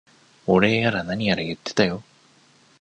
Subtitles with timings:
[0.47, 2.03] お礼やら何やら言ってたよ。